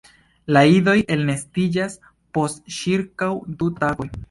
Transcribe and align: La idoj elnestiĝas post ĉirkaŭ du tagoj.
La 0.55 0.61
idoj 0.75 0.95
elnestiĝas 1.17 1.99
post 2.39 2.65
ĉirkaŭ 2.79 3.31
du 3.61 3.73
tagoj. 3.81 4.13